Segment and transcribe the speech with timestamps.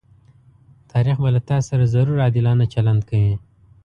[0.91, 3.33] تاريخ به له تاسره ضرور عادلانه چلند کوي.